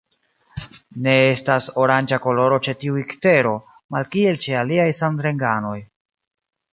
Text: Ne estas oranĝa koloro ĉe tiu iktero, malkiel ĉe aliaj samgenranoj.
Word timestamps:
Ne 1.07 1.13
estas 1.33 1.67
oranĝa 1.83 2.19
koloro 2.23 2.57
ĉe 2.67 2.75
tiu 2.85 2.97
iktero, 3.03 3.51
malkiel 3.97 4.41
ĉe 4.47 4.57
aliaj 4.65 4.89
samgenranoj. 5.01 5.77